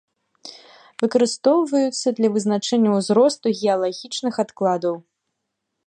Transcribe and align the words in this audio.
Выкарыстоўваюцца 1.03 2.07
для 2.21 2.29
вызначэння 2.37 2.89
ўзросту 2.97 3.45
геалагічных 3.61 4.35
адкладаў. 4.47 4.95